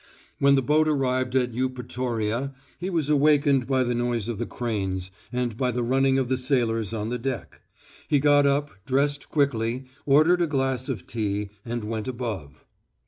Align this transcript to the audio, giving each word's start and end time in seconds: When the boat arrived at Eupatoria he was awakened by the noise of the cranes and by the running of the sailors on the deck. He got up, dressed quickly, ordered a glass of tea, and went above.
When 0.39 0.55
the 0.55 0.63
boat 0.63 0.87
arrived 0.87 1.35
at 1.35 1.53
Eupatoria 1.53 2.55
he 2.79 2.89
was 2.89 3.07
awakened 3.07 3.67
by 3.67 3.83
the 3.83 3.93
noise 3.93 4.27
of 4.27 4.39
the 4.39 4.47
cranes 4.47 5.11
and 5.31 5.55
by 5.55 5.69
the 5.69 5.83
running 5.83 6.17
of 6.17 6.27
the 6.27 6.37
sailors 6.37 6.91
on 6.91 7.09
the 7.09 7.19
deck. 7.19 7.61
He 8.07 8.17
got 8.19 8.47
up, 8.47 8.71
dressed 8.87 9.29
quickly, 9.29 9.85
ordered 10.07 10.41
a 10.41 10.47
glass 10.47 10.89
of 10.89 11.05
tea, 11.05 11.51
and 11.63 11.83
went 11.83 12.07
above. 12.07 12.65